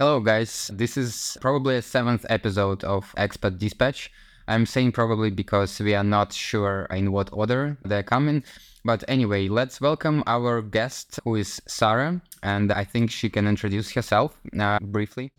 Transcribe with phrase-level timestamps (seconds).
[0.00, 0.70] Hello, guys.
[0.72, 4.12] This is probably a seventh episode of Expat Dispatch.
[4.46, 8.44] I'm saying probably because we are not sure in what order they're coming.
[8.84, 13.90] But anyway, let's welcome our guest, who is Sarah, and I think she can introduce
[13.90, 15.32] herself uh, briefly.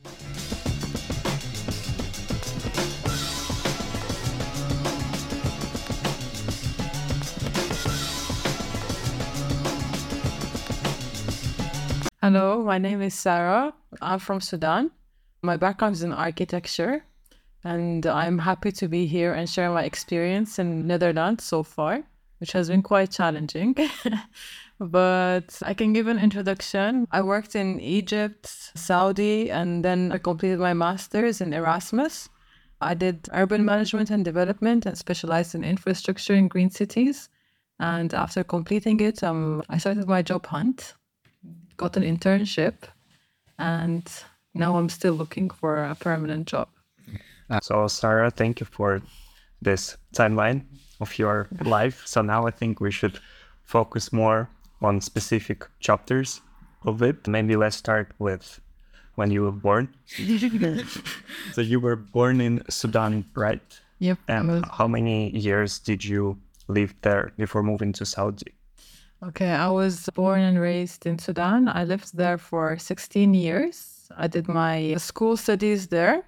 [12.21, 13.73] Hello, my name is Sarah.
[14.01, 14.91] I'm from Sudan.
[15.41, 17.05] My background is in architecture,
[17.64, 22.04] and I'm happy to be here and share my experience in Netherlands so far,
[22.39, 23.74] which has been quite challenging.
[24.82, 27.07] but I can give an introduction.
[27.10, 32.27] I worked in Egypt, Saudi, and then I completed my master's in Erasmus.
[32.81, 37.30] I did urban management and development and specialized in infrastructure in green cities.
[37.80, 40.95] And after completing it, um, I started my job hunt
[41.80, 42.75] got an internship,
[43.58, 44.03] and
[44.53, 46.67] now I'm still looking for a permanent job.
[47.50, 49.02] Uh, so, Sarah, thank you for
[49.61, 50.61] this timeline
[51.00, 52.03] of your life.
[52.05, 53.19] So, now I think we should
[53.63, 54.50] focus more
[54.81, 56.41] on specific chapters
[56.85, 57.27] of it.
[57.27, 58.59] Maybe let's start with
[59.16, 59.88] when you were born.
[61.53, 63.81] so, you were born in Sudan, right?
[64.00, 64.17] Yep.
[64.27, 68.53] And how many years did you live there before moving to Saudi?
[69.22, 71.67] Okay, I was born and raised in Sudan.
[71.67, 74.09] I lived there for 16 years.
[74.16, 76.23] I did my school studies there.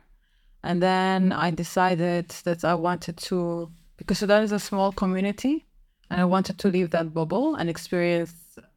[0.62, 5.66] And then I decided that I wanted to, because Sudan is a small community,
[6.10, 8.34] and I wanted to leave that bubble and experience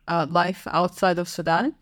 [0.06, 1.74] uh, life outside of Sudan.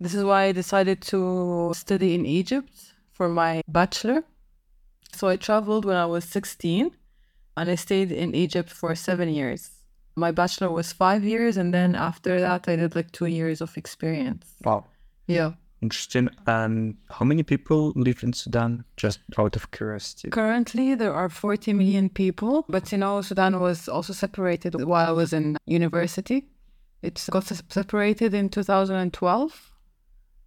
[0.00, 2.72] This is why I decided to study in Egypt
[3.12, 4.24] for my bachelor.
[5.14, 6.90] So I traveled when I was 16
[7.56, 9.81] and I stayed in Egypt for seven years.
[10.16, 13.76] My bachelor was five years, and then after that, I did like two years of
[13.76, 14.54] experience.
[14.64, 14.84] Wow.
[15.26, 15.52] Yeah.
[15.82, 16.28] Interesting.
[16.46, 18.84] And how many people live in Sudan?
[18.96, 20.30] Just out of curiosity.
[20.30, 25.12] Currently, there are 40 million people, but you know, Sudan was also separated while I
[25.12, 26.46] was in university.
[27.02, 29.72] It got separated in 2012,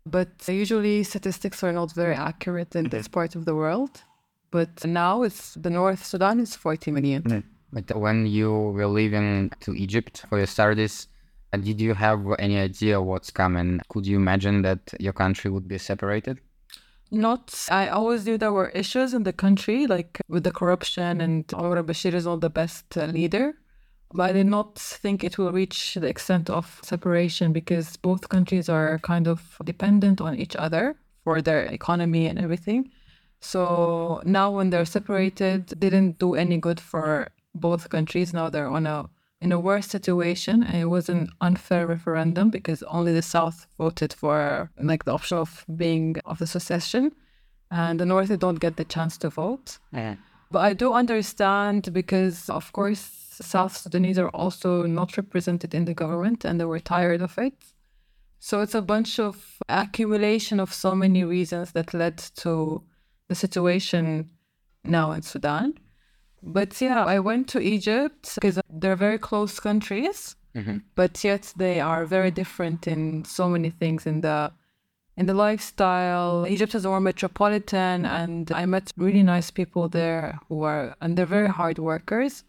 [0.05, 4.03] but usually statistics are not very accurate in this part of the world.
[4.51, 7.23] But now it's the North Sudan is 40 million.
[7.23, 7.43] Mm.
[7.75, 11.09] But when you were leaving to Egypt for your studies,
[11.51, 13.81] uh, did you have any idea what's coming?
[13.89, 16.39] Could you imagine that your country would be separated?
[17.11, 21.43] Not, I always knew there were issues in the country, like with the corruption, and
[21.53, 23.55] Omar Bashir is not the best uh, leader.
[24.13, 28.69] But I did not think it will reach the extent of separation because both countries
[28.69, 32.91] are kind of dependent on each other for their economy and everything.
[33.41, 38.33] So now when they're separated, didn't do any good for both countries.
[38.33, 39.09] Now they're on a
[39.41, 44.13] in a worse situation, and it was an unfair referendum because only the South voted
[44.13, 47.11] for like the option of being of the secession,
[47.71, 49.79] and the North they don't get the chance to vote.
[49.91, 50.15] Yeah.
[50.51, 53.01] But I do understand because, of course,
[53.41, 57.53] South Sudanese are also not represented in the government, and they were tired of it.
[58.39, 62.83] So it's a bunch of accumulation of so many reasons that led to
[63.27, 64.29] the situation
[64.83, 65.73] now in Sudan.
[66.45, 70.83] But yeah, I went to Egypt because they're very close countries, Mhm.
[70.95, 74.51] but yet they are very different in so many things in the
[75.17, 76.45] in the lifestyle.
[76.47, 81.25] Egypt is more metropolitan, and I met really nice people there who are and they're
[81.39, 82.43] very hard workers.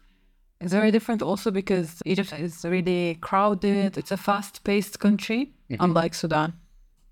[0.59, 3.97] It's very different also because Egypt is really crowded.
[3.97, 6.53] It's a fast-paced country, unlike Sudan.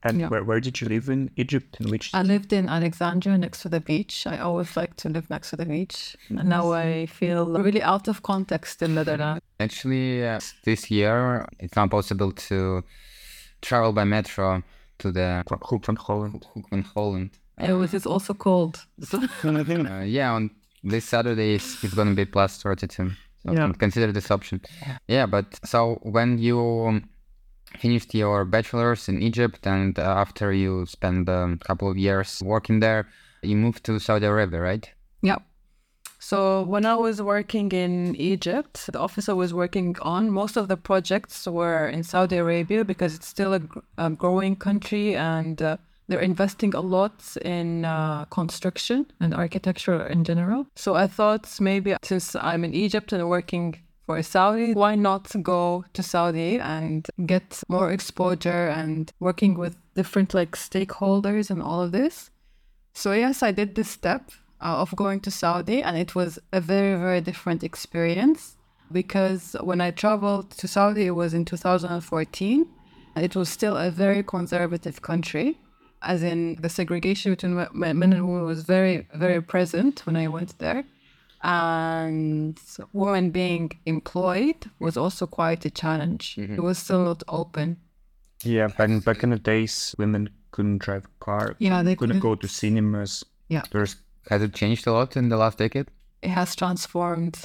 [0.06, 0.30] And Yeah.
[0.30, 1.78] where, where did you live in Egypt?
[1.80, 4.28] In which I lived in Alexandria next to the beach.
[4.28, 6.16] I always like to live next to the beach.
[6.30, 9.42] And now I feel really out of context in Netherlands.
[9.60, 12.84] Actually, uh, this year it's not possible to
[13.62, 14.62] travel by metro
[15.00, 16.46] to the Hoek van Holland?
[16.54, 17.32] Hoek van Holland.
[17.58, 18.86] It was it's also cold.
[19.04, 20.52] So, Uh, yeah, on
[20.84, 23.12] this Saturday it's, it's going to be plus 32.
[23.44, 23.72] So Yeah.
[23.80, 24.62] consider this option.
[25.08, 27.10] Yeah, but so when you um,
[27.76, 32.80] finished your bachelor's in Egypt and uh, after you spent a couple of years working
[32.80, 33.08] there,
[33.42, 34.90] you moved to Saudi Arabia, right?
[35.22, 35.38] yeah.
[36.20, 40.68] So when I was working in Egypt, the office I was working on, most of
[40.68, 43.62] the projects were in Saudi Arabia because it's still a,
[44.00, 45.78] a growing country and uh,
[46.08, 50.66] they're investing a lot in uh, construction and architecture in general.
[50.76, 55.86] So I thought maybe since I'm in Egypt and working for Saudi, why not go
[55.94, 61.92] to Saudi and get more exposure and working with different like stakeholders and all of
[61.92, 62.30] this?
[62.94, 64.32] So yes, I did this step
[64.62, 68.58] uh, of going to Saudi, and it was a very very different experience
[68.92, 72.68] because when I traveled to Saudi, it was in 2014.
[73.18, 75.58] It was still a very conservative country.
[76.06, 80.58] as in the segregation between men and women was very, very present when I went
[80.60, 80.86] there.
[81.44, 82.60] And
[82.94, 86.36] women being employed was also quite a challenge.
[86.38, 86.56] Mm-hmm.
[86.56, 87.78] It was still not open.
[88.44, 91.56] Yeah, back in, back in the days, women couldn't drive a car.
[91.60, 92.30] Yeah, they couldn't couldn't.
[92.30, 93.24] go to cinemas.
[93.50, 93.64] Yeah.
[93.72, 93.96] There's
[94.30, 95.88] Has it changed a lot in the last decade?
[96.22, 97.38] it has transformed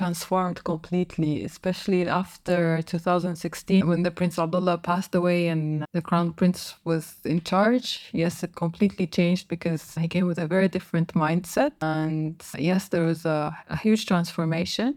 [0.00, 6.74] transformed completely especially after 2016 when the prince abdullah passed away and the crown prince
[6.84, 7.86] was in charge.
[8.12, 11.72] Yes it completely changed because he came with a very different mindset.
[11.82, 13.38] And yes there was a,
[13.68, 14.88] a huge transformation.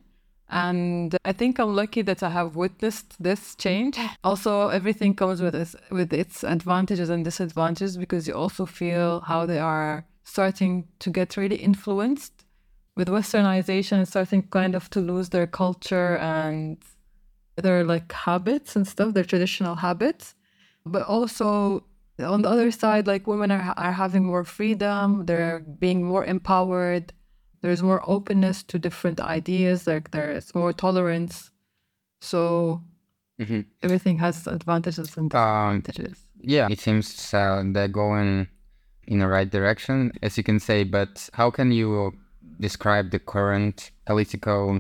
[0.49, 3.97] And I think I'm lucky that I have witnessed this change.
[4.23, 9.45] Also, everything comes with its, with its advantages and disadvantages because you also feel how
[9.47, 12.32] they are starting to get really influenced
[12.95, 16.77] with westernization and starting kind of to lose their culture and
[17.55, 20.35] their like habits and stuff, their traditional habits.
[20.85, 21.83] But also
[22.19, 27.13] on the other side, like women are, are having more freedom, they're being more empowered,
[27.61, 31.49] there's more openness to different ideas, like there's more tolerance.
[32.21, 32.81] So
[33.39, 33.65] Mhm.
[33.81, 36.27] everything has advantages and Um, disadvantages.
[36.41, 38.47] yeah, it seems uh, they're going
[39.07, 40.83] in the right direction, as you can say.
[40.83, 42.13] But how can you
[42.63, 44.79] describe the current political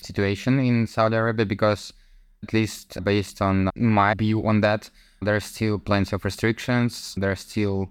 [0.00, 1.44] situation in Saudi Arabia?
[1.44, 1.92] Because
[2.42, 4.88] at least based on my view on that,
[5.20, 7.14] there are still plenty of restrictions.
[7.18, 7.90] There are still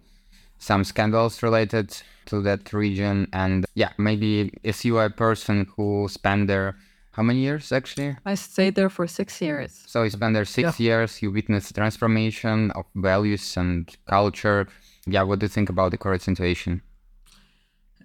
[0.58, 1.96] some scandals related
[2.26, 6.76] to that region, and yeah, maybe as you are a person who spent there
[7.20, 8.16] how many years actually?
[8.26, 9.84] I stayed there for six years.
[9.88, 11.22] So you spent there six years.
[11.22, 14.68] You witnessed transformation of values and culture.
[15.06, 16.82] Yeah, what do you think about the current situation?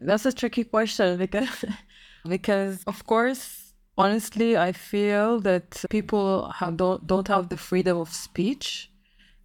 [0.05, 1.65] That's a tricky question because
[2.29, 8.13] because of course honestly I feel that people have don't don't have the freedom of
[8.13, 8.91] speech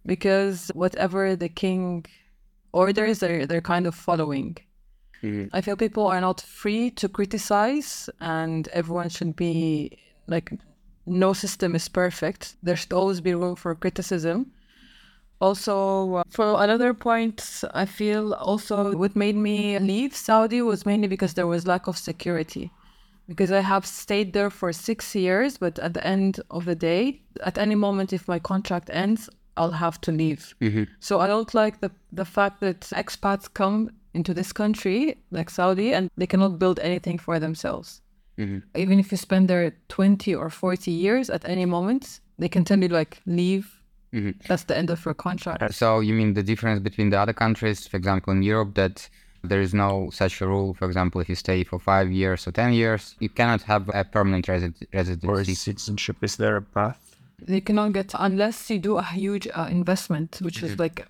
[0.04, 2.06] because whatever the king
[2.72, 4.56] orders they're they're kind of following.
[5.22, 5.54] Mm-hmm.
[5.54, 10.52] I feel people are not free to criticize and everyone should be like
[11.06, 12.56] no system is perfect.
[12.62, 14.52] There should always be room for criticism.
[15.40, 21.08] Also, uh, for another point, I feel also what made me leave Saudi was mainly
[21.08, 22.70] because there was lack of security.
[23.26, 27.22] Because I have stayed there for six years, but at the end of the day,
[27.44, 30.54] at any moment, if my contract ends, I'll have to leave.
[30.98, 35.94] So I don't like the the fact that expats come into this country, like Saudi,
[35.94, 38.02] and they cannot build anything for themselves.
[38.74, 42.78] Even if you spend there 20 or 40 years, at any moment, they can tell
[42.80, 43.79] you, like, leave.
[44.12, 44.30] Mm-hmm.
[44.48, 45.62] That's the end of your contract.
[45.62, 49.08] Uh, so you mean the difference between the other countries, for example, in Europe, that
[49.44, 50.74] there is no such a rule.
[50.74, 54.04] For example, if you stay for five years or ten years, you cannot have a
[54.04, 55.54] permanent resi- or residency.
[55.54, 56.16] citizenship.
[56.22, 57.16] Is there a path?
[57.42, 60.82] They cannot get, unless you do a huge uh, investment, which is mm-hmm.
[60.82, 61.06] like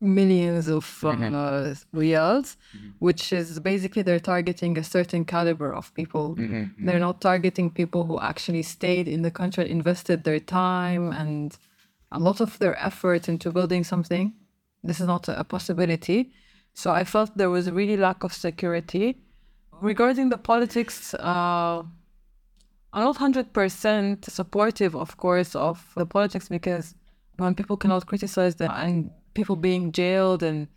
[0.00, 1.34] millions of um, mm-hmm.
[1.34, 2.56] uh, riyals,
[2.98, 6.36] which is basically they're targeting a certain caliber of people.
[6.78, 11.56] They're not targeting people who actually stayed in the country, invested their time and
[12.12, 14.34] a lot of their effort into building something.
[14.82, 16.32] This is not a possibility.
[16.74, 19.18] So I felt there was a really lack of security.
[19.80, 21.82] Regarding the politics, uh,
[22.92, 26.94] I'm not hundred percent supportive, of course, of the politics because
[27.36, 30.68] when people cannot criticize them and people being jailed and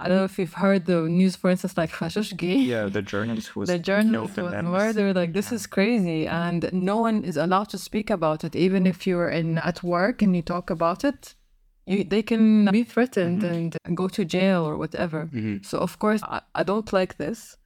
[0.00, 2.66] I don't know if you've heard the news, for instance, like Khashoggi.
[2.66, 5.14] Yeah, the journalist was The journalist was murdered.
[5.16, 8.56] Like this is crazy, and no one is allowed to speak about it.
[8.56, 11.34] Even if you're in at work and you talk about it,
[11.86, 13.76] you, they can be threatened mm-hmm.
[13.84, 15.26] and go to jail or whatever.
[15.26, 15.62] Mm-hmm.
[15.62, 17.56] So of course, I, I don't like this.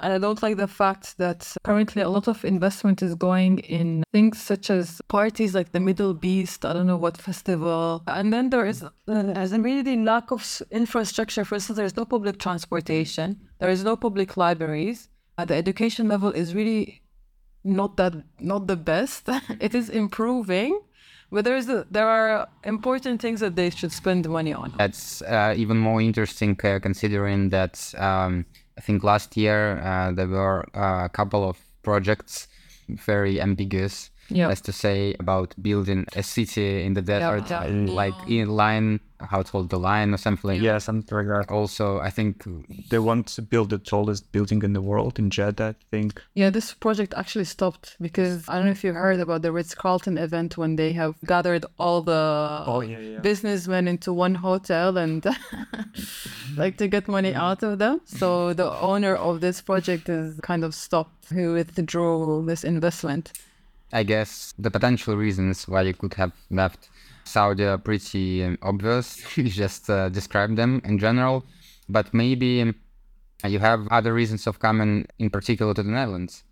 [0.00, 4.02] And I don't like the fact that currently a lot of investment is going in
[4.12, 8.02] things such as parties like the Middle Beast, I don't know what festival.
[8.06, 11.44] And then there is uh, there's a really lack of infrastructure.
[11.44, 15.08] For instance, there's no public transportation, there is no public libraries.
[15.38, 17.02] Uh, the education level is really
[17.62, 19.28] not that not the best.
[19.60, 20.80] it is improving,
[21.30, 24.74] but there is a, there are important things that they should spend money on.
[24.76, 28.44] That's uh, even more interesting uh, considering that um,
[28.76, 32.48] I think last year uh, there were uh, a couple of projects
[32.88, 34.48] very ambiguous, Yeah.
[34.48, 37.66] as to say, about building a city in the desert, yeah.
[37.88, 41.50] like in line, how to hold the line or something Yeah, something like that.
[41.52, 42.44] Also, I think
[42.90, 46.22] They want to build the tallest building in the world in Jeddah, I think.
[46.34, 49.74] Yeah, this project actually stopped because I don't know if you heard about the Ritz
[49.74, 53.18] Carlton event when they have gathered all the Oh, yeah, yeah.
[53.20, 55.24] businessmen into one hotel and
[56.56, 58.00] like to get money out of them.
[58.04, 61.32] So the owner of this project is kind of stopped.
[61.32, 63.32] He withdrew this investment.
[63.94, 66.90] I guess the potential reasons why you could have left
[67.24, 69.06] Saudi are pretty um, obvious.
[69.36, 71.44] you just uh, describe them in general,
[71.88, 72.74] but maybe
[73.44, 76.42] you have other reasons of coming, in particular, to the Netherlands.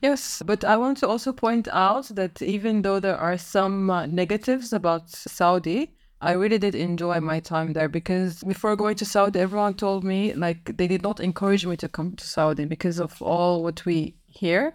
[0.00, 4.06] Yes, but I want to also point out that even though there are some uh,
[4.06, 9.40] negatives about Saudi, I really did enjoy my time there because before going to Saudi,
[9.40, 13.20] everyone told me like they did not encourage me to come to Saudi because of
[13.20, 14.74] all what we hear.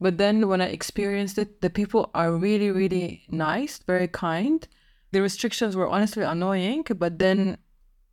[0.00, 4.66] But then when I experienced it, the people are really, really nice, very kind.
[5.12, 7.58] The restrictions were honestly annoying, but then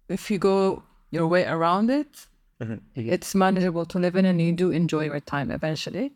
[0.09, 2.27] if you go your way around it,
[2.61, 2.75] mm-hmm.
[2.95, 6.13] it's manageable to live in and you do enjoy your time eventually.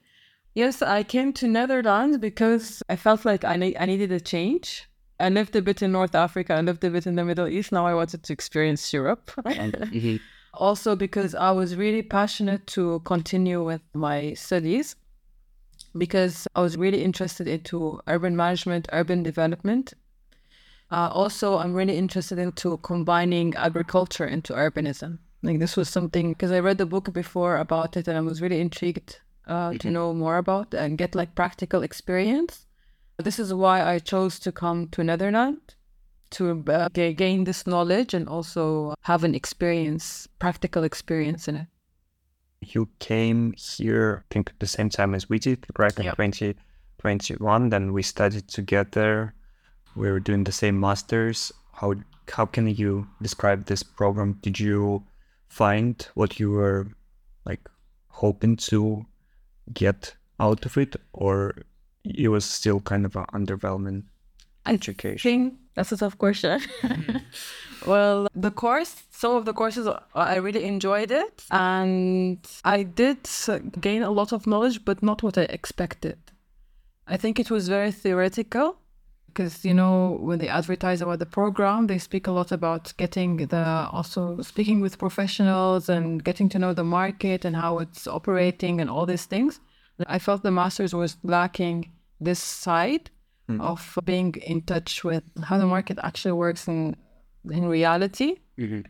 [0.55, 4.89] Yes, I came to Netherlands because I felt like I, ne- I needed a change.
[5.21, 7.71] I lived a bit in North Africa, I lived a bit in the Middle East.
[7.71, 9.31] Now I wanted to experience Europe.
[9.37, 10.17] mm-hmm.
[10.53, 14.97] Also, because I was really passionate to continue with my studies
[15.97, 19.93] because I was really interested into urban management, urban development.
[20.91, 25.19] Uh, also, I'm really interested into combining agriculture into urbanism.
[25.43, 28.41] Like this was something because I read the book before about it, and I was
[28.41, 29.77] really intrigued uh, mm-hmm.
[29.77, 32.67] to know more about and get like practical experience.
[33.17, 35.75] This is why I chose to come to Netherlands
[36.31, 41.67] to uh, gain this knowledge and also have an experience, practical experience in it.
[42.61, 45.97] You came here, I think, at the same time as we did, right?
[45.97, 46.15] In yep.
[46.15, 47.69] 2021.
[47.69, 49.33] Then we studied together.
[49.95, 51.51] We were doing the same masters.
[51.73, 51.95] How
[52.31, 54.39] how can you describe this program?
[54.41, 55.03] Did you
[55.49, 56.87] find what you were
[57.45, 57.67] like
[58.07, 59.05] hoping to
[59.73, 61.55] get out of it, or
[62.05, 64.03] it was still kind of an underwhelming
[64.65, 65.19] education?
[65.19, 66.61] I think that's a tough question.
[66.81, 67.17] Mm-hmm.
[67.85, 73.29] well, the course, some of the courses, I really enjoyed it, and I did
[73.79, 76.17] gain a lot of knowledge, but not what I expected.
[77.07, 78.77] I think it was very theoretical
[79.33, 83.37] because you know when they advertise about the program they speak a lot about getting
[83.37, 88.81] the also speaking with professionals and getting to know the market and how it's operating
[88.81, 89.59] and all these things
[90.07, 93.09] i felt the masters was lacking this side
[93.49, 93.61] mm.
[93.61, 96.95] of being in touch with how the market actually works in
[97.49, 98.81] in reality mm-hmm.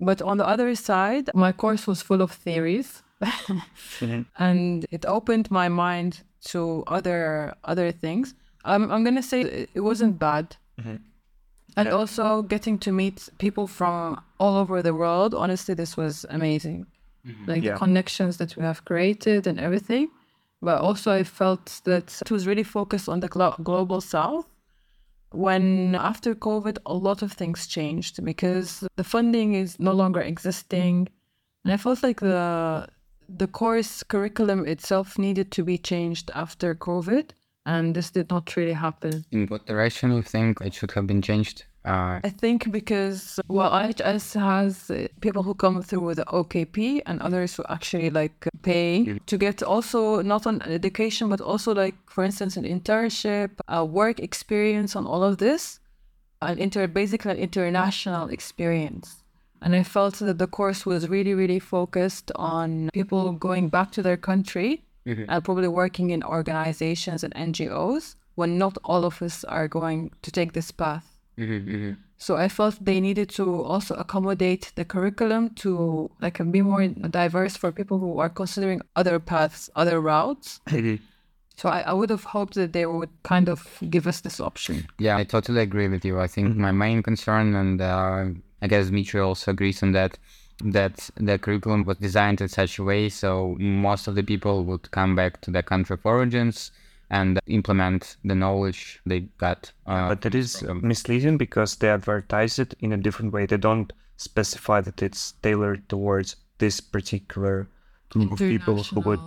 [0.00, 4.22] but on the other side my course was full of theories mm-hmm.
[4.38, 8.34] and it opened my mind to other other things
[8.68, 10.56] I'm, I'm gonna say it wasn't bad.
[10.80, 10.96] Mm-hmm.
[11.76, 15.34] And also getting to meet people from all over the world.
[15.34, 16.86] Honestly, this was amazing.
[17.26, 17.44] Mm-hmm.
[17.50, 17.72] Like yeah.
[17.72, 20.08] the connections that we have created and everything.
[20.60, 24.46] But also, I felt that it was really focused on the glo- global south.
[25.30, 31.08] When after COVID, a lot of things changed because the funding is no longer existing.
[31.64, 32.88] And I felt like the
[33.28, 37.30] the course curriculum itself needed to be changed after COVID
[37.68, 39.26] and this did not really happen.
[39.30, 41.64] In what direction do you think it should have been changed?
[41.84, 47.20] Uh, I think because well, IHS has people who come through with the OKP and
[47.20, 52.24] others who actually like pay to get also not on education but also like for
[52.24, 55.80] instance an internship, a work experience on all of this,
[56.42, 59.22] an inter basically an international experience.
[59.60, 64.02] And I felt that the course was really, really focused on people going back to
[64.02, 65.24] their country mm-hmm.
[65.28, 70.30] and probably working in organizations and NGOs when not all of us are going to
[70.30, 71.17] take this path.
[71.38, 71.92] Mm-hmm, mm-hmm.
[72.16, 77.56] So I felt they needed to also accommodate the curriculum to like be more diverse
[77.56, 80.60] for people who are considering other paths, other routes.
[80.66, 80.96] Mm-hmm.
[81.56, 84.86] So I, I, would have hoped that they would kind of give us this option.
[84.98, 86.20] Yeah, I totally agree with you.
[86.20, 88.26] I think my main concern, and uh,
[88.62, 90.18] I guess Dmitry also agrees on that,
[90.64, 94.90] that the curriculum was designed in such a way so most of the people would
[94.90, 96.72] come back to their country of origins
[97.10, 99.72] and implement the knowledge they got.
[99.86, 103.46] Uh, but that is misleading because they advertise it in a different way.
[103.46, 107.68] They don't specify that it's tailored towards this particular
[108.10, 109.20] group of people who would,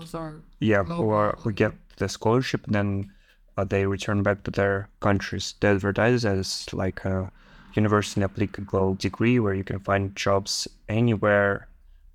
[0.59, 3.11] yeah, who are who get the scholarship, and then
[3.57, 5.55] uh, they return back to their countries.
[5.59, 7.31] They advertise as like a
[7.73, 11.67] university applicable degree where you can find jobs anywhere,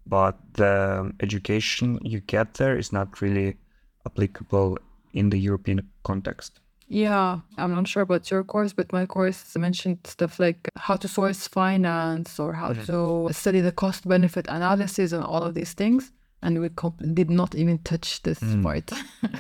[0.07, 3.57] but the education you get there is not really
[4.05, 4.79] applicable
[5.17, 6.61] in the European context.
[6.89, 11.09] Yeah, I'm not sure about your course, but my course mentioned stuff like how to
[11.09, 13.27] source finance or how mm-hmm.
[13.29, 17.31] to study the cost benefit analysis and all of these things and we comp- did
[17.31, 18.63] not even touch this mm.
[18.63, 18.91] part.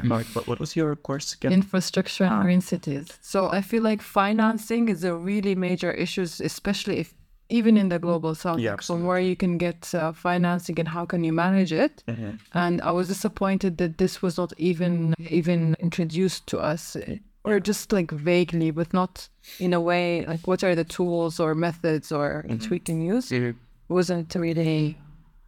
[0.08, 1.52] what, what was your course again?
[1.52, 3.06] Infrastructure and green cities.
[3.20, 7.14] So I feel like financing is a really major issue, especially if
[7.48, 11.04] even in the global south, yeah, from where you can get uh, financing and how
[11.04, 12.02] can you manage it.
[12.08, 12.36] Mm-hmm.
[12.54, 16.96] And I was disappointed that this was not even even introduced to us
[17.44, 19.28] or just like vaguely, but not
[19.60, 22.70] in a way like what are the tools or methods or mm-hmm.
[22.70, 23.30] we can use.
[23.30, 23.54] It
[23.88, 24.98] wasn't really.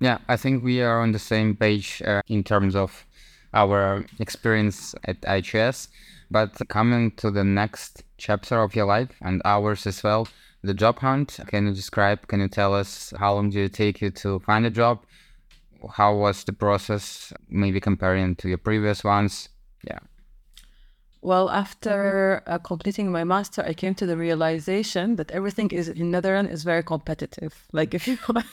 [0.01, 3.05] Yeah, I think we are on the same page uh, in terms of
[3.53, 5.89] our experience at IHS.
[6.31, 10.29] But coming to the next chapter of your life and ours as well,
[10.69, 11.41] the job hunt.
[11.47, 12.29] Can you describe?
[12.29, 15.01] Can you tell us how long did it take you to find a job?
[15.95, 17.33] How was the process?
[17.49, 19.49] Maybe comparing to your previous ones.
[19.83, 19.99] Yeah.
[21.21, 26.11] Well, after uh, completing my master, I came to the realization that everything is in
[26.13, 27.67] Netherlands is very competitive.
[27.73, 28.47] Like if you want,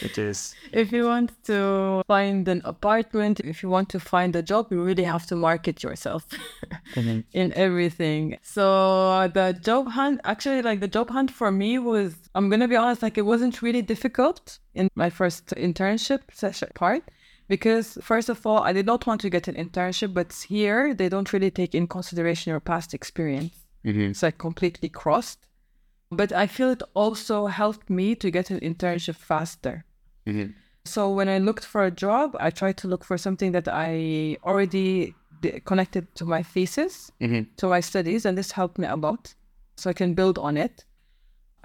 [0.00, 0.54] it is.
[0.72, 4.82] If you want to find an apartment, if you want to find a job, you
[4.82, 6.26] really have to market yourself
[6.94, 7.20] mm-hmm.
[7.32, 8.38] in everything.
[8.42, 12.76] So the job hunt, actually, like the job hunt for me was, I'm gonna be
[12.76, 17.02] honest, like it wasn't really difficult in my first internship session part
[17.50, 21.08] because first of all i did not want to get an internship but here they
[21.08, 24.10] don't really take in consideration your past experience mm-hmm.
[24.12, 25.48] it's like completely crossed
[26.10, 29.84] but i feel it also helped me to get an internship faster
[30.26, 30.52] mm-hmm.
[30.84, 34.36] so when i looked for a job i tried to look for something that i
[34.44, 35.14] already
[35.64, 37.42] connected to my thesis mm-hmm.
[37.56, 39.34] to my studies and this helped me a lot
[39.76, 40.84] so i can build on it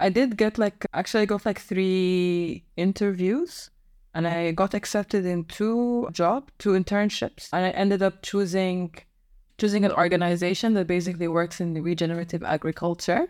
[0.00, 3.70] i did get like actually i got like three interviews
[4.16, 8.94] and I got accepted in two job, two internships, and I ended up choosing
[9.58, 13.28] choosing an organization that basically works in regenerative agriculture.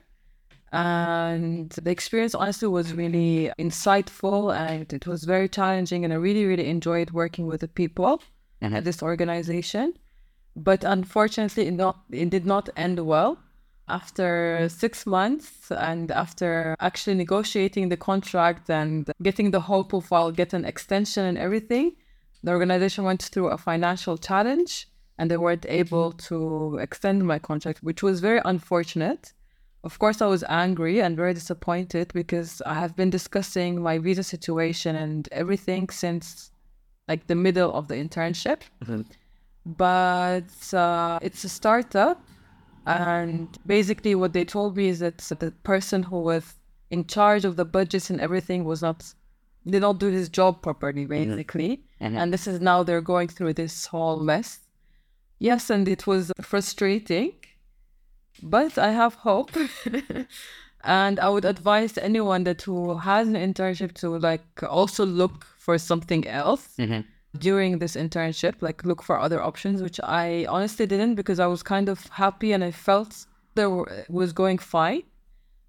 [0.73, 6.45] And the experience honestly was really insightful and it was very challenging and I really,
[6.45, 8.23] really enjoyed working with the people
[8.61, 8.75] mm-hmm.
[8.75, 9.95] at this organization.
[10.57, 13.39] But unfortunately it not it did not end well
[13.89, 20.53] after six months and after actually negotiating the contract and getting the whole profile, get
[20.53, 21.93] an extension and everything,
[22.43, 24.89] the organization went through a financial challenge
[25.19, 29.33] and they weren't able to extend my contract, which was very unfortunate.
[29.85, 34.25] Of course, I was angry and very disappointed because I have been discussing my visa
[34.25, 36.51] situation and everything since
[37.09, 38.63] like the middle of the internship.
[38.85, 39.03] Mm-hmm.
[39.65, 42.21] But uh, it's a startup
[42.87, 46.55] and basically, what they told me is that the person who was
[46.91, 49.13] in charge of the budgets and everything was not,
[49.67, 51.31] did not do his job properly, mm-hmm.
[51.31, 51.85] basically.
[52.01, 52.17] Mm-hmm.
[52.17, 54.61] And this is now they're going through this whole mess.
[55.39, 57.33] Yes, and it was frustrating,
[58.43, 59.51] but I have hope.
[60.85, 65.77] and I would advise anyone that who has an internship to like also look for
[65.77, 66.69] something else.
[66.79, 67.01] Mm-hmm
[67.41, 71.63] during this internship, like look for other options, which I honestly didn't because I was
[71.63, 73.71] kind of happy and I felt there
[74.09, 75.03] was going fine.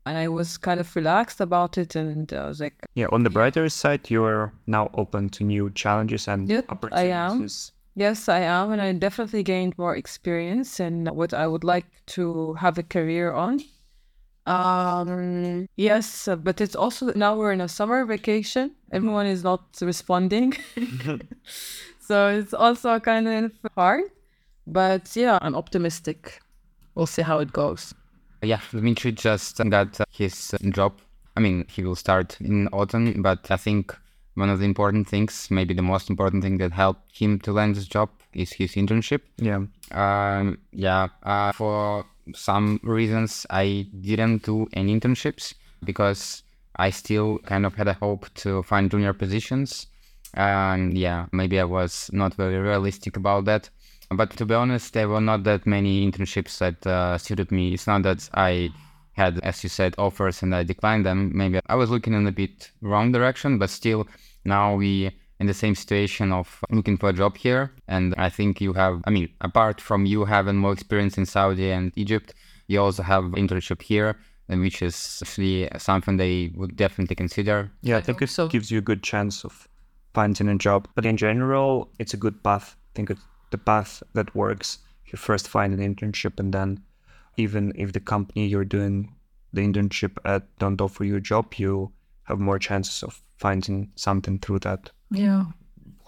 [0.06, 3.24] And I was kind of relaxed about it, and uh, I was like, "Yeah." On
[3.24, 3.68] the brighter yeah.
[3.68, 7.12] side, you're now open to new challenges and yep, opportunities.
[7.12, 7.48] I am.
[7.96, 12.54] Yes, I am, and I definitely gained more experience in what I would like to
[12.54, 13.60] have a career on.
[14.48, 18.72] Um, yes, but it's also now we're in a summer vacation.
[18.92, 20.54] Everyone is not responding.
[22.00, 24.04] so it's also kind of hard.
[24.66, 26.40] But yeah, I'm optimistic.
[26.96, 27.94] We'll see how it goes.
[28.42, 30.94] Yeah, Dmitry just got his job.
[31.36, 33.96] I mean, he will start in autumn, but I think
[34.36, 37.76] one of the important things, maybe the most important thing that helped him to land
[37.76, 39.22] this job is his internship.
[39.38, 39.66] Yeah.
[39.92, 41.08] Um, yeah.
[41.24, 46.44] Uh, for some reasons I didn't do any internships because
[46.76, 49.88] I still kind of had a hope to find junior positions.
[50.34, 53.70] And yeah, maybe I was not very realistic about that.
[54.10, 57.74] But to be honest, there were not that many internships that uh, suited me.
[57.74, 58.70] It's not that I
[59.14, 61.32] had, as you said, offers and I declined them.
[61.36, 64.08] Maybe I was looking in a bit wrong direction, but still
[64.46, 67.72] now we in the same situation of uh, looking for a job here.
[67.88, 71.72] And I think you have, I mean, apart from you having more experience in Saudi
[71.72, 72.34] and Egypt,
[72.68, 77.72] you also have internship here, which is actually something they would definitely consider.
[77.82, 78.48] Yeah, I think it so.
[78.48, 79.68] gives you a good chance of
[80.14, 80.88] finding a job.
[80.96, 82.76] But in general, it's a good path.
[82.78, 83.22] I think it's
[83.52, 84.80] the path that works.
[85.06, 86.84] You first find an internship, and then
[87.38, 89.14] even if the company you're doing
[89.54, 91.92] the internship at don't offer you a job, you
[92.24, 94.92] have more chances of finding something through that.
[95.12, 95.46] Yeah.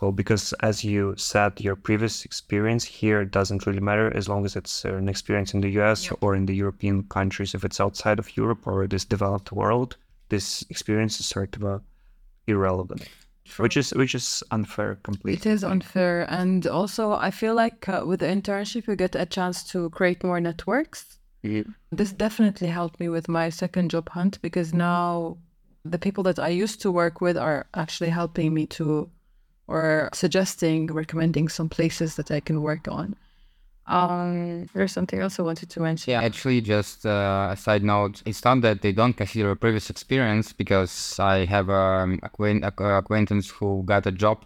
[0.01, 4.55] Well, because as you said, your previous experience here doesn't really matter as long as
[4.55, 6.19] it's an experience in the US yep.
[6.21, 7.53] or in the European countries.
[7.53, 9.97] If it's outside of Europe or this developed world,
[10.29, 11.81] this experience is sort of a
[12.47, 13.07] irrelevant.
[13.45, 13.63] True.
[13.63, 15.33] Which is which is unfair completely.
[15.33, 19.25] It is unfair, and also I feel like uh, with the internship you get a
[19.25, 21.17] chance to create more networks.
[21.41, 21.63] Yeah.
[21.91, 25.37] This definitely helped me with my second job hunt because now
[25.89, 29.09] the people that I used to work with are actually helping me to,
[29.67, 33.15] or suggesting, recommending some places that I can work on.
[33.87, 36.11] Um, there's something else I wanted to mention.
[36.11, 39.89] Yeah, actually, just uh, a side note, it's not that they don't consider a previous
[39.89, 44.45] experience because I have an acquaintance who got a job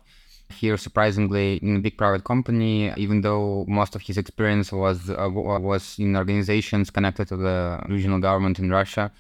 [0.49, 5.29] here, surprisingly, in a big private company, even though most of his experience was uh,
[5.29, 9.11] was in organizations connected to the regional government in Russia,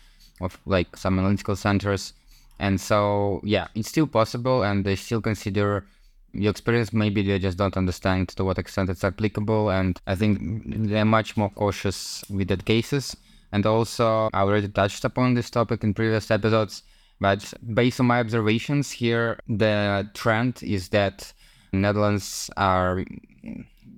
[0.43, 2.13] of like some analytical centers.
[2.59, 5.85] And so, yeah, it's still possible, and they still consider
[6.33, 10.63] your experience maybe they just don't understand to what extent it's applicable and i think
[10.65, 13.15] they're much more cautious with that cases
[13.51, 16.83] and also i already touched upon this topic in previous episodes
[17.21, 21.31] but based on my observations here the trend is that
[21.71, 23.05] netherlands are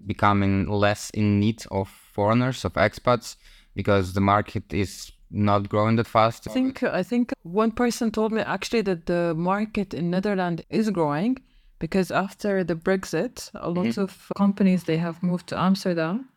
[0.05, 3.37] becoming less in need of foreigners of expats
[3.75, 8.31] because the market is not growing that fast i think i think one person told
[8.31, 11.37] me actually that the market in netherlands is growing
[11.79, 14.01] because after the Brexit, a lot mm-hmm.
[14.01, 16.29] of companies they have moved to Amsterdam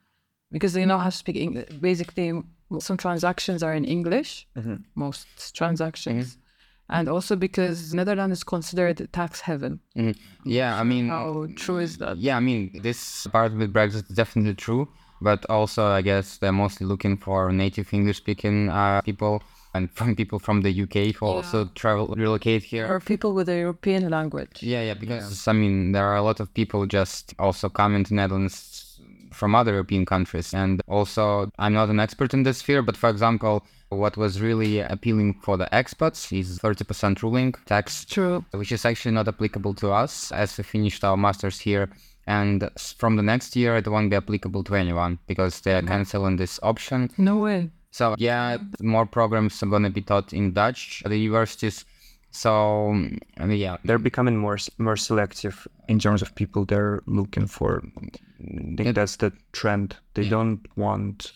[0.50, 1.68] because they know how to speak English.
[1.80, 2.32] Basically,
[2.80, 4.76] some transactions are in English, mm-hmm.
[4.94, 6.26] most transactions.
[6.26, 6.42] Mm-hmm.
[6.90, 9.80] And also because Netherlands is considered a tax heaven.
[9.96, 10.48] Mm-hmm.
[10.48, 12.16] Yeah, I mean, how true is that?
[12.16, 14.88] Yeah, I mean, this part with Brexit is definitely true,
[15.20, 19.42] but also I guess they're mostly looking for native English speaking uh, people
[19.74, 21.32] and from people from the UK who yeah.
[21.32, 24.62] also travel relocate here or people with a European language.
[24.62, 25.50] Yeah, yeah, because yeah.
[25.50, 28.84] I mean there are a lot of people just also coming to Netherlands
[29.32, 33.10] from other European countries, and also I'm not an expert in this sphere, but for
[33.10, 33.64] example.
[33.90, 38.44] What was really appealing for the expats is 30% ruling tax, True.
[38.50, 41.88] which is actually not applicable to us as we finished our masters here
[42.28, 45.88] and from the next year it won't be applicable to anyone because they're mm-hmm.
[45.88, 51.02] canceling this option no way so yeah, more programs are gonna be taught in Dutch
[51.04, 51.84] at the universities.
[52.30, 57.82] So um, yeah, they're becoming more more selective in terms of people they're looking for.
[57.96, 59.96] I think that's the trend.
[60.14, 60.30] They yeah.
[60.30, 61.32] don't want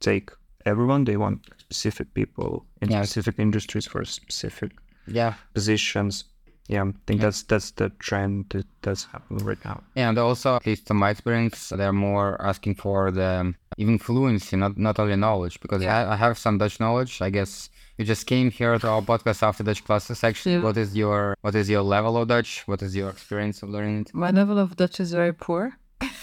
[0.00, 0.30] take
[0.64, 1.04] everyone.
[1.04, 3.02] They want specific people in yeah.
[3.02, 4.72] specific industries for specific
[5.06, 6.24] yeah positions
[6.70, 7.26] yeah, I think yeah.
[7.26, 9.82] that's that's the trend that that's happening right now.
[9.96, 14.56] And also, at least from my experience, they're more asking for the um, even fluency,
[14.56, 15.98] not not only knowledge, because yeah.
[15.98, 17.20] I, I, have some Dutch knowledge.
[17.20, 20.22] I guess you just came here to our podcast after Dutch classes.
[20.22, 20.62] Actually, yeah.
[20.62, 22.62] what is your what is your level of Dutch?
[22.68, 24.14] What is your experience of learning it?
[24.14, 25.72] My level of Dutch is very poor.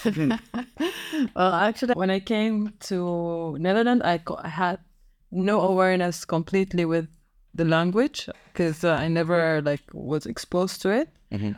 [0.02, 0.32] Hmm.
[1.36, 4.78] well, actually, when I came to Netherlands, I, I had
[5.30, 7.08] no awareness completely with
[7.58, 11.08] the language because uh, I never like was exposed to it.
[11.30, 11.52] Mm-hmm.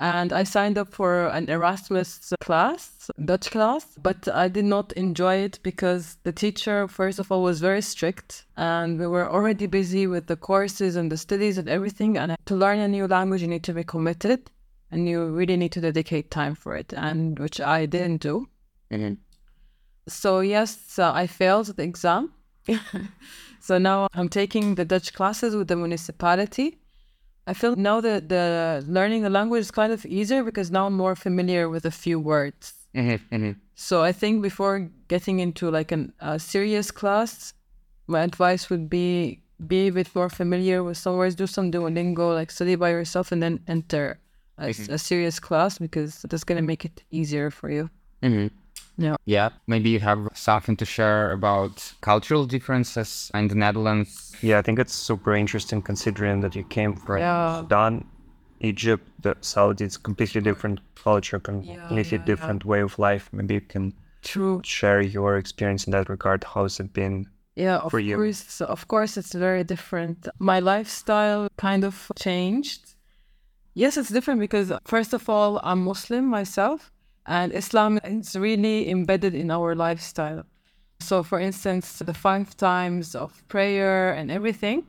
[0.00, 5.36] And I signed up for an Erasmus class, Dutch class, but I did not enjoy
[5.36, 10.08] it because the teacher, first of all, was very strict and we were already busy
[10.08, 12.18] with the courses and the studies and everything.
[12.18, 14.50] And to learn a new language, you need to be committed
[14.90, 18.48] and you really need to dedicate time for it, and which I didn't do.
[18.92, 19.14] Mm-hmm.
[20.06, 22.32] So, yes, uh, I failed the exam.
[23.64, 26.76] So now I'm taking the Dutch classes with the municipality.
[27.46, 30.98] I feel now that the learning the language is kind of easier because now I'm
[30.98, 32.74] more familiar with a few words.
[32.94, 33.52] Mm-hmm, mm-hmm.
[33.74, 37.54] So I think before getting into like an, a serious class,
[38.06, 42.34] my advice would be be a bit more familiar with some words, do some Duolingo,
[42.34, 44.20] like study by yourself, and then enter
[44.58, 44.92] a, mm-hmm.
[44.92, 47.88] a serious class because that's gonna make it easier for you.
[48.96, 49.16] Yeah.
[49.24, 49.50] Yeah.
[49.66, 54.34] Maybe you have something to share about cultural differences in the Netherlands.
[54.40, 57.60] Yeah, I think it's super interesting considering that you came from yeah.
[57.60, 58.06] Sudan,
[58.60, 63.28] Egypt, the Saudi, it's completely different culture, completely yeah, yeah, different way of life.
[63.32, 64.60] Maybe you can True.
[64.64, 66.44] share your experience in that regard.
[66.44, 67.26] How's it been?
[67.56, 68.16] Yeah, of for you?
[68.16, 68.60] course.
[68.60, 70.28] Of course, it's very different.
[70.38, 72.94] My lifestyle kind of changed.
[73.74, 76.92] Yes, it's different because first of all, I'm Muslim myself.
[77.26, 80.44] And Islam is really embedded in our lifestyle.
[81.00, 84.86] So, for instance, the five times of prayer and everything,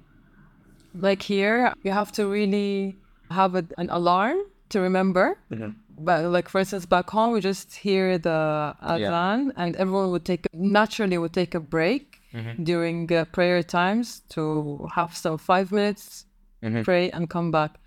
[0.93, 2.95] like here, you have to really
[3.31, 4.37] have a, an alarm
[4.69, 5.37] to remember.
[5.51, 5.69] Mm-hmm.
[5.97, 9.51] But like for instance, back home, we just hear the adhan, yeah.
[9.55, 12.63] and everyone would take naturally would take a break mm-hmm.
[12.63, 16.25] during uh, prayer times to have some five minutes,
[16.61, 16.81] mm-hmm.
[16.81, 17.79] pray and come back.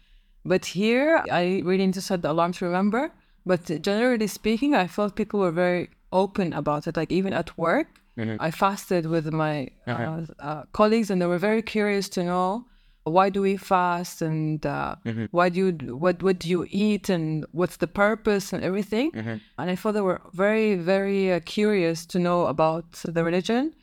[0.44, 3.12] But here, I really need to set the alarm to remember.
[3.46, 6.96] But generally speaking, I felt people were very open about it.
[6.96, 8.37] Like even at work, mm-hmm.
[8.40, 10.03] I fasted with my uh-huh.
[10.38, 12.66] uh, uh, colleagues, and they were very curious to know
[13.09, 15.27] why do we fast and uh, mm-hmm.
[15.31, 19.11] why do you what what do you eat and what's the purpose and everything.
[19.12, 19.37] Mm-hmm.
[19.59, 23.74] And I thought they were very very uh, curious to know about the religion,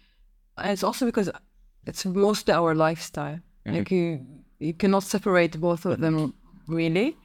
[0.57, 1.29] and it's also because
[1.85, 3.39] it's mostly our lifestyle.
[3.65, 3.75] Mm-hmm.
[3.75, 4.25] Like you
[4.59, 6.33] you cannot separate both of them
[6.67, 7.17] really.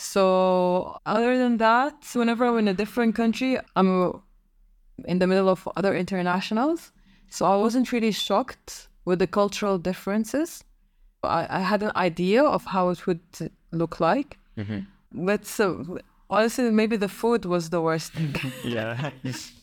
[0.00, 4.22] So other than that, whenever I'm in a different country, I'm
[5.04, 6.90] in the middle of other internationals.
[7.28, 10.64] So I wasn't really shocked with the cultural differences.
[11.22, 13.20] I, I had an idea of how it would
[13.72, 14.38] look like.
[14.56, 15.26] Mm-hmm.
[15.26, 15.98] But so,
[16.30, 18.34] honestly, maybe the food was the worst thing.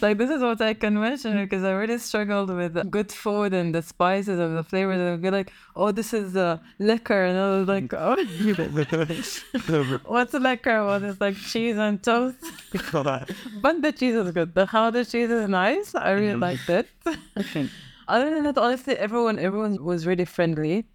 [0.00, 3.74] Like this is what I can mention because I really struggled with good food and
[3.74, 4.98] the spices and the flavors.
[5.00, 8.16] And I'd be like, "Oh, this is uh, lekker," and I was like, "Oh,
[10.06, 12.36] what's a lekker?" Well, it's like cheese and toast.
[12.92, 14.54] but the cheese is good.
[14.54, 15.94] The how the cheese is nice.
[15.94, 16.88] I really liked it.
[18.08, 20.86] Other than that, honestly, everyone everyone was really friendly.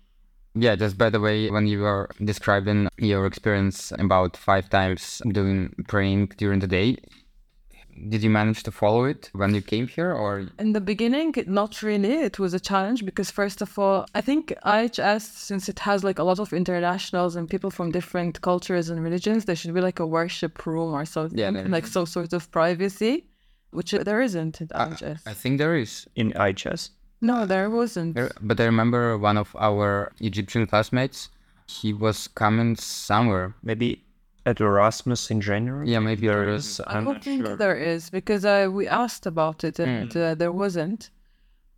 [0.55, 5.73] Yeah, just by the way, when you were describing your experience about five times doing
[5.87, 6.97] praying during the day,
[8.07, 11.81] did you manage to follow it when you came here or In the beginning, not
[11.81, 12.13] really.
[12.29, 16.19] It was a challenge because, first of all, I think IHS, since it has like
[16.19, 19.99] a lot of internationals and people from different cultures and religions, there should be like
[19.99, 23.25] a worship room or something, Yeah, like some sort of privacy,
[23.71, 25.19] which there isn't at I, IHS.
[25.25, 26.07] I think there is.
[26.15, 26.91] In IHS?
[27.21, 28.17] no, there wasn't.
[28.41, 31.29] But I remember one of our Egyptian classmates,
[31.67, 33.55] he was coming somewhere.
[33.61, 34.05] Maybe
[34.45, 35.89] at Erasmus in January?
[35.89, 36.65] Yeah, maybe there there is.
[36.65, 36.81] is.
[36.81, 37.55] I I'm don't not think sure.
[37.55, 41.09] there is because I we asked about it and uh, there wasn't.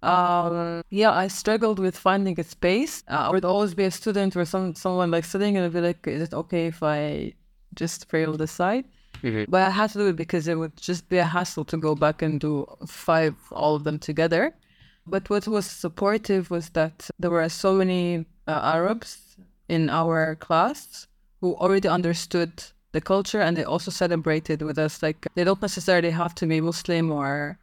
[0.03, 3.03] Um, yeah, I struggled with finding a space.
[3.07, 5.81] Uh, I would always be a student or some someone like sitting and I'd be
[5.81, 7.33] like, "Is it okay if I
[7.75, 8.85] just pray on the side?"
[9.23, 9.45] Mhm.
[9.49, 11.93] But I had to do it because it would just be a hassle to go
[11.93, 14.55] back and do five all of them together.
[15.05, 21.07] But what was supportive was that there were so many uh, Arabs in our class
[21.41, 25.01] who already understood the culture and they also celebrated with us.
[25.01, 27.57] Like they don't necessarily have to be Muslim or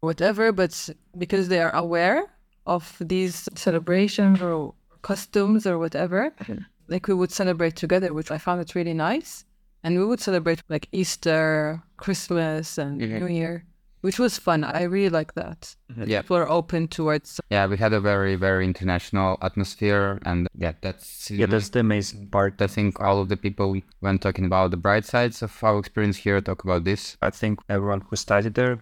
[0.00, 2.24] whatever, but because they are aware
[2.66, 6.62] of these celebrations or customs or whatever, mm-hmm.
[6.88, 9.44] like we would celebrate together, which I found it really nice.
[9.84, 13.18] And we would celebrate like Easter, Christmas, and mm-hmm.
[13.18, 13.64] New Year,
[14.02, 14.64] which was fun.
[14.64, 15.74] I really like that.
[15.96, 16.20] Yeah.
[16.22, 20.20] People are open towards Yeah, we had a very, very international atmosphere.
[20.26, 22.30] And yeah, that's, Yeah, that's the amazing mm-hmm.
[22.30, 22.60] part.
[22.60, 26.16] I think all of the people, when talking about the bright sides of our experience
[26.16, 27.16] here, talk about this.
[27.22, 28.78] I think everyone who studied there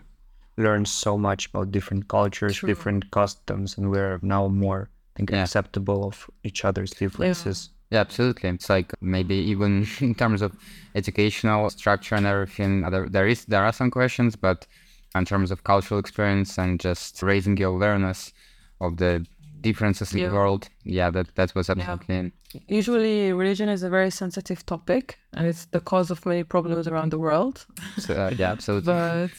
[0.56, 2.68] learned so much about different cultures, True.
[2.68, 5.42] different customs, and we're now more I think Yeah.
[5.42, 7.70] acceptable of each other's differences.
[7.90, 8.48] Yeah, absolutely.
[8.50, 10.52] It's like maybe even in terms of
[10.94, 14.66] educational structure and everything, there, there is there are some questions, but
[15.14, 18.32] in terms of cultural experience and just raising your awareness
[18.80, 19.26] of the
[19.60, 22.32] differences in the world, yeah, that that was absolutely
[22.68, 27.10] usually religion is a very sensitive topic and it's the cause of many problems around
[27.10, 27.66] the world.
[27.98, 28.92] so, uh, yeah, absolutely.
[28.92, 29.30] But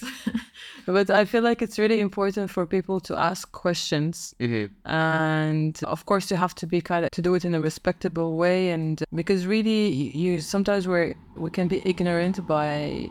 [0.86, 4.69] but I feel like it's really important for people to ask questions Mhm.
[4.86, 8.38] and of course you have to be kind of to do it in a respectable
[8.38, 13.10] way and because really you sometimes we're we can be ignorant by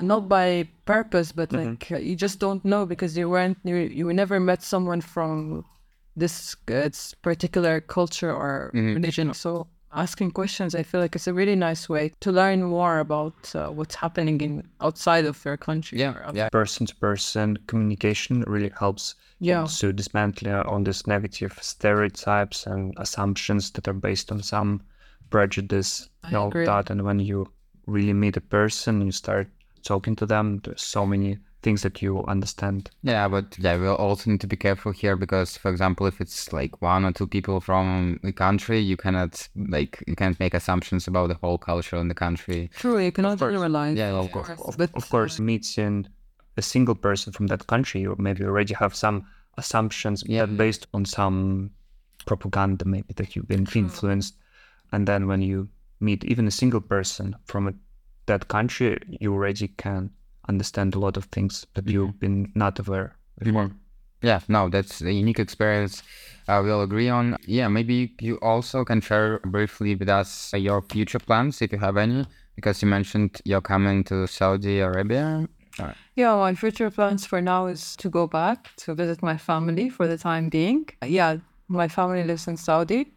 [0.00, 4.12] not by purpose but like uh, you just don't know because you weren't you, you
[4.12, 5.64] never met someone from
[6.16, 9.32] this uh, it's particular culture or religion.
[9.34, 13.54] So asking questions i feel like it's a really nice way to learn more about
[13.54, 18.72] uh, what's happening in outside of your country Yeah, yeah, Person to person communication really
[18.78, 19.66] helps yeah.
[19.78, 24.82] to dismantle uh, on these negative stereotypes and assumptions that are based on some
[25.30, 26.66] prejudice I all agree.
[26.66, 26.90] that.
[26.90, 27.46] And when you
[27.86, 29.48] really meet a person, you start
[29.86, 30.60] talking to them.
[30.64, 32.90] There's so many things that you understand.
[33.02, 33.28] yeah.
[33.28, 36.80] But yeah, we also need to be careful here because, for example, if it's like
[36.82, 41.28] one or two people from a country, you cannot like you can't make assumptions about
[41.28, 42.70] the whole culture in the country.
[42.82, 44.50] true you cannot generalize Yeah, of course.
[44.66, 46.06] Of, but of course, meeting
[46.56, 49.26] a single person from that country, you maybe already have some
[49.58, 50.46] assumptions Yeah.
[50.46, 50.56] Mm-hmm.
[50.56, 51.70] based on some
[52.26, 54.34] propaganda, maybe that you've been influenced.
[54.92, 55.68] And then when you
[56.00, 57.72] meet even a single person from a,
[58.26, 60.10] that country, you already can
[60.48, 63.70] understand a lot of things that you've been not aware before.
[64.22, 66.02] Yeah, no, that's a unique experience.
[66.48, 67.36] Uh, we'll agree on.
[67.46, 71.78] Yeah, maybe you also can share briefly with us uh, your future plans if you
[71.78, 75.48] have any, because you mentioned you're coming to Saudi Arabia.
[75.78, 79.90] Uh, Yeah, my future plans for now is to go back to visit my family
[79.90, 80.88] for the time being.
[81.04, 81.36] Yeah,
[81.68, 83.12] my family lives in Saudi,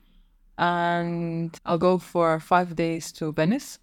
[0.59, 3.79] and I'll go for five days to Venice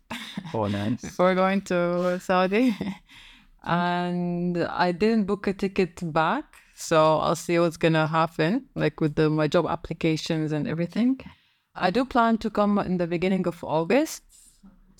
[0.52, 1.00] Oh, nice.
[1.08, 2.76] before going to Saudi.
[3.64, 9.14] and I didn't book a ticket back, so I'll see what's gonna happen, like with
[9.14, 11.18] the, my job applications and everything.
[11.74, 14.22] I do plan to come in the beginning of August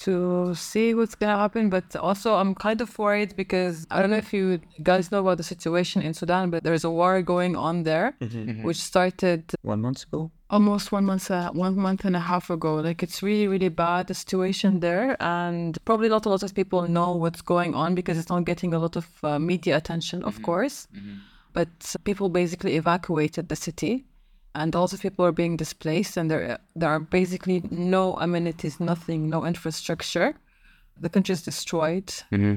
[0.01, 1.71] to see what's gonna happen.
[1.71, 5.39] But also, I'm kind of worried because I don't know if you guys know about
[5.39, 8.39] the situation in Sudan, but there's a war going on there, mm-hmm.
[8.39, 8.51] Mm-hmm.
[8.51, 8.63] Mm-hmm.
[8.67, 10.31] which started One month ago.
[10.51, 12.73] almost one month uh, one month and a half ago.
[12.89, 16.81] Like it's really really bad the situation there and probably not a lot of people
[16.97, 20.35] know what's going on because it's not getting a lot of uh, media attention of
[20.43, 20.77] course.
[21.53, 21.71] But
[22.05, 24.05] people basically evacuated the city
[24.57, 29.45] and also people are being displaced and there there are basically no amenities nothing no
[29.45, 30.35] infrastructure
[31.01, 32.57] the country is destroyed hmm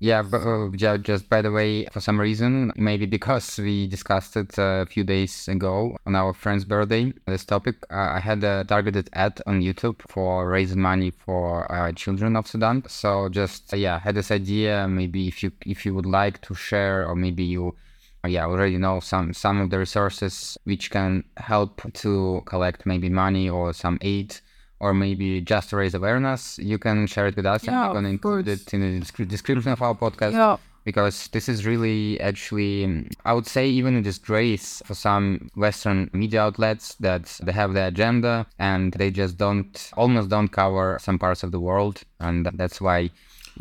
[0.00, 4.36] Yeah, but uh, ju- just by the way, for some reason, maybe because we discussed
[4.36, 8.64] it a few days ago on our friend's birthday, this topic, uh, I had a
[8.64, 12.84] targeted ad on YouTube for raising money for uh, children of Sudan.
[12.86, 14.86] So just uh, yeah, had this idea.
[14.86, 17.87] Maybe if you if you would like to share, or maybe you uh,
[18.28, 23.08] Uh, yeah already know some some of the resources which can help to collect maybe
[23.08, 24.36] money or some aid
[24.80, 26.58] or maybe just to raise awareness.
[26.58, 27.62] You can share it with us.
[27.64, 28.62] And Yeah, we're going to include course.
[28.62, 30.56] it in the descri- description of our podcast yeah.
[30.84, 36.40] because this is really actually i would say even a disgrace for some western media
[36.42, 41.42] outlets that they have their agenda and they just don't almost don't cover some parts
[41.42, 41.96] of the world.
[42.20, 43.10] And that's why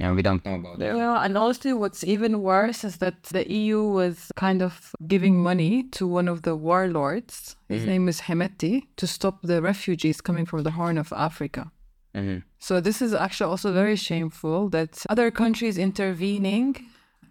[0.05, 3.51] know, we don't know about it Yeah, and honestly, what's even worse is that the
[3.51, 7.55] EU was kind of giving money to one of the warlords.
[7.69, 11.71] His name is Hemeti to stop the refugees coming from the Horn of Africa.
[12.15, 12.43] Mhm.
[12.59, 16.75] So this is actually also very shameful that other countries intervening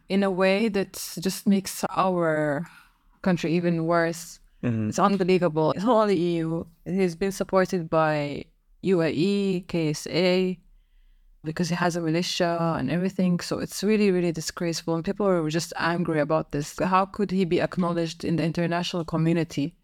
[0.08, 2.66] in a way that just makes our
[3.22, 4.40] country even worse.
[4.62, 5.72] It's unbelievable.
[5.76, 6.64] It's not only EU.
[6.84, 8.44] It has been supported by
[8.82, 10.58] UAE, KSA,
[11.46, 13.40] because he has a militia and everything.
[13.40, 14.94] So it's really, really disgraceful.
[14.94, 16.78] And people are just angry about this.
[16.78, 19.74] How could he be acknowledged in the international community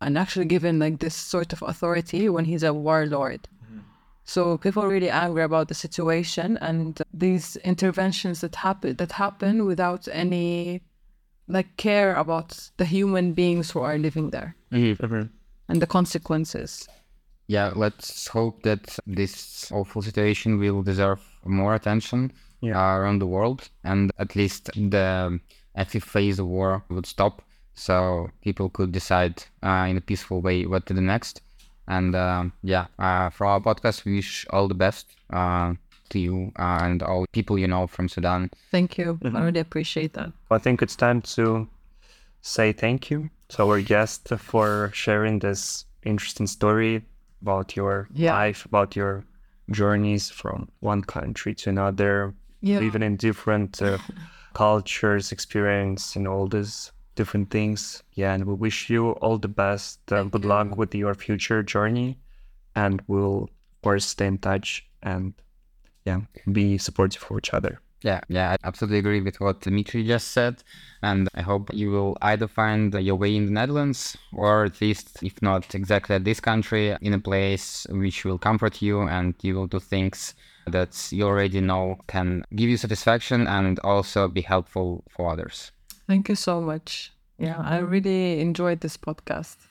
[0.00, 3.48] and actually given like this sort of authority when he's a warlord?
[3.64, 3.80] Mm-hmm.
[4.24, 9.66] So people are really angry about the situation and these interventions that happen that happen
[9.66, 10.80] without any
[11.48, 15.22] like care about the human beings who are living there mm-hmm.
[15.68, 16.88] and the consequences.
[17.48, 22.30] Yeah let's hope that this awful situation will deserve more attention
[22.60, 22.76] Yeah.
[22.78, 25.38] uh, around the world and at least the
[25.76, 27.42] active phase of war would stop
[27.74, 31.42] so people could decide uh, in a peaceful way what to do next
[31.86, 35.72] and um yeah uh, for our podcast we wish all the best uh,
[36.10, 39.18] to you uh, and all people you know from sudan Thank you.
[39.24, 40.32] I really appreciate that.
[40.50, 41.68] I think it's time to
[42.40, 47.02] say thank you to our guest for sharing this interesting story
[47.42, 48.34] about your Yeah.
[48.34, 49.24] life, about your
[49.70, 52.80] journeys from one country to another, Yeah.
[52.80, 53.98] even in different uh,
[54.54, 58.02] cultures, experience, and all these different things.
[58.14, 60.00] Yeah, and we wish you all the best.
[60.12, 62.18] Uh, good luck with your future journey,
[62.74, 65.34] and we'll of course stay in touch and
[66.04, 66.20] yeah,
[66.52, 67.80] be supportive for each other.
[68.02, 70.62] Yeah, yeah, I absolutely agree with what Dmitry just said.
[71.02, 75.22] And I hope you will either find your way in the Netherlands or at least,
[75.22, 79.54] if not exactly at this country, in a place which will comfort you and you
[79.54, 80.34] will do things
[80.66, 85.72] that you already know can give you satisfaction and also be helpful for others.
[86.06, 87.12] Thank you so much.
[87.38, 89.67] Yeah, I really enjoyed this podcast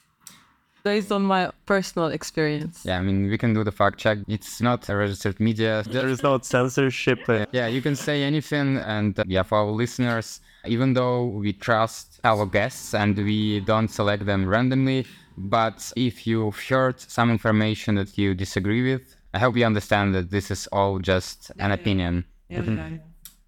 [0.88, 2.76] based on my personal experience.
[2.86, 4.18] Yeah, I mean, we can do the fact check.
[4.36, 5.84] It's not a registered media.
[5.98, 7.20] There is no censorship.
[7.60, 8.68] Yeah, you can say anything.
[8.96, 10.40] And uh, yeah, for our listeners,
[10.76, 15.06] even though we trust our guests and we don't select them randomly,
[15.38, 20.32] but if you've heard some information that you disagree with, I hope you understand that
[20.36, 22.14] this is all just an opinion.
[22.50, 22.98] Yeah.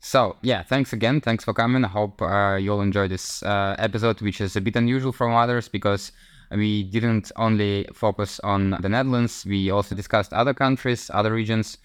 [0.02, 1.22] So yeah, thanks again.
[1.22, 1.84] Thanks for coming.
[1.86, 5.70] I hope uh, you'll enjoy this uh, episode, which is a bit unusual from others
[5.70, 6.12] because
[6.52, 9.46] we didn't only focus on the Netherlands.
[9.46, 11.78] We also discussed other countries, other regions,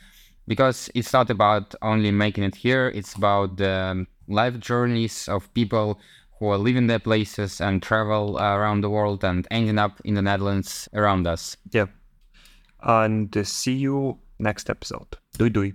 [0.47, 2.89] because it's not about only making it here.
[2.95, 6.01] It's about the um, life journeys of people
[6.39, 10.23] who are living their places and travel around the world and ending up in the
[10.23, 11.57] Netherlands around us.
[11.71, 11.87] yeah.
[12.83, 15.17] And see you next episode.
[15.39, 15.73] Doi doi.